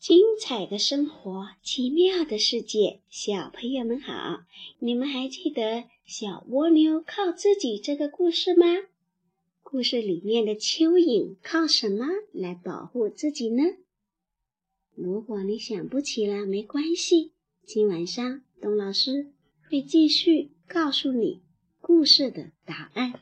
[0.00, 4.46] 精彩的生活，奇妙的世界，小朋友们好！
[4.78, 8.64] 你们还记得小蜗牛靠自己这个故事吗？
[9.62, 13.62] 故事里面的蚯蚓靠什么来保护自己呢？
[14.94, 17.32] 如果你想不起了，没关系，
[17.66, 19.30] 今晚上董老师
[19.68, 21.42] 会继续告诉你
[21.82, 23.20] 故事的答案。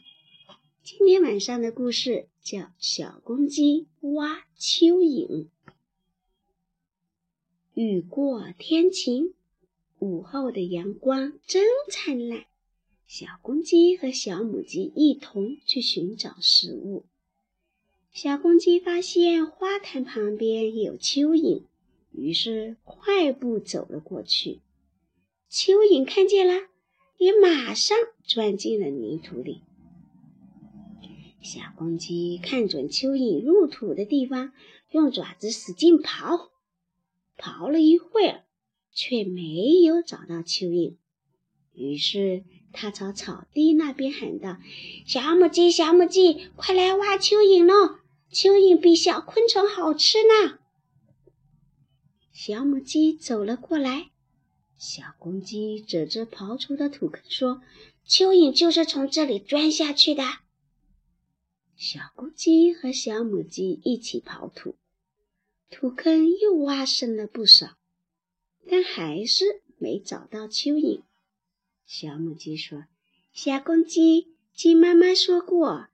[0.85, 5.27] 今天晚上的故事叫《小公鸡挖蚯蚓》。
[7.81, 9.35] 雨过天晴，
[10.01, 12.47] 午后的阳光真灿烂。
[13.07, 17.05] 小公鸡和小母鸡一同去寻找食物。
[18.13, 21.63] 小公鸡发现花坛旁边有蚯蚓，
[22.11, 24.59] 于是快步走了过去。
[25.49, 26.67] 蚯蚓看见了，
[27.17, 29.61] 也马上钻进了泥土里。
[31.41, 34.53] 小公鸡看准蚯蚓入土的地方，
[34.91, 36.49] 用爪子使劲刨。
[37.39, 38.45] 刨了一会儿，
[38.93, 40.97] 却没有找到蚯蚓。
[41.73, 44.59] 于是他朝草地那边喊道
[45.07, 48.01] ：“小母鸡，小母鸡，快来挖蚯蚓喽！
[48.33, 50.59] 蚯蚓比小昆虫好吃呢。”
[52.35, 54.11] 小母鸡走了过来，
[54.77, 57.63] 小公鸡指着刨出的土坑说
[58.07, 60.25] ：“蚯蚓就是从这里钻下去的。”
[61.77, 64.75] 小公鸡和小母鸡一起刨土。
[65.71, 67.77] 土坑又挖深了不少，
[68.67, 71.03] 但还是没找到蚯蚓。
[71.85, 72.85] 小母鸡说
[73.33, 75.89] ：“小公鸡，鸡妈妈说过，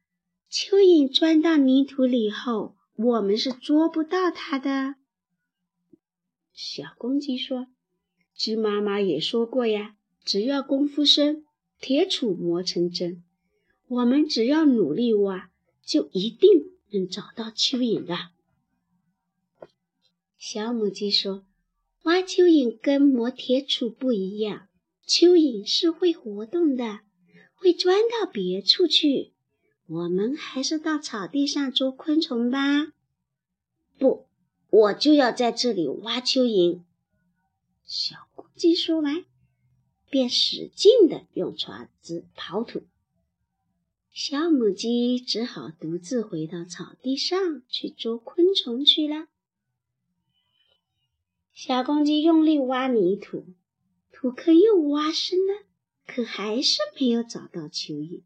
[0.50, 4.94] 蚯蚓钻到泥土里后，我们是捉不到它的。”
[6.54, 7.66] 小公鸡说
[8.34, 11.44] ：“鸡妈妈也说过呀，只要功夫深，
[11.80, 13.22] 铁杵磨成针。
[13.88, 15.50] 我们只要努力挖，
[15.84, 18.30] 就一定能找到蚯蚓的。”
[20.46, 21.46] 小母鸡说
[22.04, 24.68] ：“挖蚯蚓跟磨铁杵不一样，
[25.08, 27.00] 蚯蚓是会活动的，
[27.54, 29.32] 会钻到别处去。
[29.86, 32.92] 我们还是到草地上捉昆虫吧。
[33.98, 34.26] ”“不，
[34.68, 36.82] 我就要在这里挖蚯蚓。”
[37.86, 39.24] 小公鸡说完，
[40.10, 42.82] 便使劲地用爪子刨土。
[44.12, 49.28] 小母鸡只好独自回到草地上去捉昆虫去了。
[51.54, 53.46] 小公鸡用力挖泥土，
[54.10, 55.64] 土坑又挖深了，
[56.04, 58.24] 可还是没有找到蚯蚓。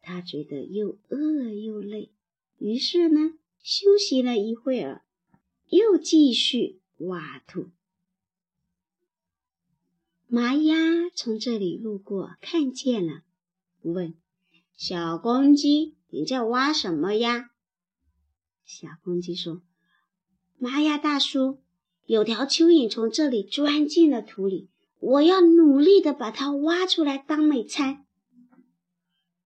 [0.00, 2.10] 它觉得又饿又累，
[2.56, 5.04] 于是呢，休息了一会儿，
[5.68, 7.68] 又继续挖土。
[10.26, 13.22] 麻鸭从这里路过，看见了，
[13.82, 14.14] 问
[14.78, 17.50] ：“小公鸡，你在挖什么呀？”
[18.64, 19.60] 小公鸡说
[20.56, 21.60] ：“麻鸭大叔。”
[22.10, 28.04] 有条蚯蚓从这里钻进了土里，我要努力的把它挖出来当美餐。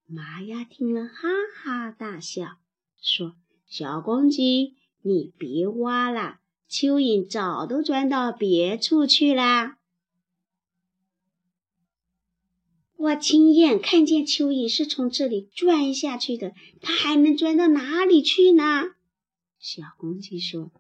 [0.07, 2.57] 麻鸭听了，哈哈大笑，
[3.03, 3.37] 说
[3.69, 9.77] ：“小公鸡，你别挖了，蚯蚓早都钻到别处去啦。
[12.97, 18.85] 我亲眼看见蚯蚓是从这里钻下去的，它还能钻到哪里去呢？”
[19.61, 20.73] 小公鸡说。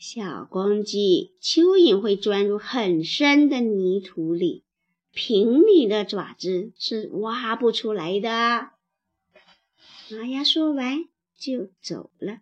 [0.00, 4.64] 小公鸡，蚯蚓会钻入很深的泥土里，
[5.12, 8.70] 凭你的爪子是挖不出来的。
[10.10, 11.04] 麻鸭说完
[11.38, 12.38] 就走了。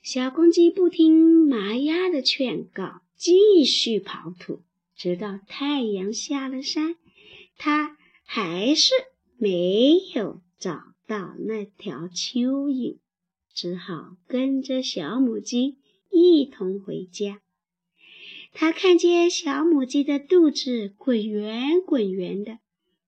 [0.00, 4.62] 小公鸡不听麻鸭的劝告，继续刨土，
[4.94, 6.94] 直到太阳下了山，
[7.58, 8.94] 它还是
[9.38, 12.98] 没有找到那条蚯蚓，
[13.52, 15.78] 只好跟着小母鸡。
[16.22, 17.42] 一同回家，
[18.52, 22.60] 他看见小母鸡的肚子滚圆滚圆的，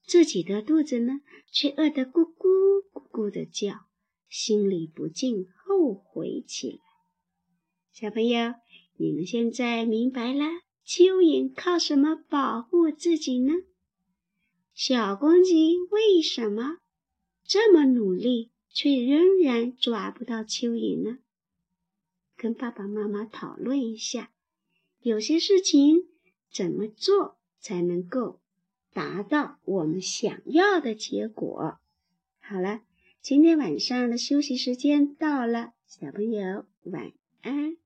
[0.05, 1.21] 自己的肚子呢，
[1.53, 3.87] 却饿得咕咕咕咕的叫，
[4.29, 6.79] 心里不禁后悔起来。
[7.93, 8.55] 小朋友，
[8.97, 10.45] 你们现在明白了
[10.85, 13.53] 蚯蚓靠什么保护自己呢？
[14.75, 16.79] 小公鸡为什么
[17.47, 21.19] 这么努力，却仍然抓不到蚯蚓呢？
[22.45, 24.31] 跟爸爸妈妈讨论一下，
[25.01, 26.03] 有些事情
[26.53, 28.39] 怎么做才能够
[28.93, 31.79] 达到我们想要的结果？
[32.41, 32.83] 好了，
[33.23, 37.79] 今天晚上的休息时间到了，小朋友晚安。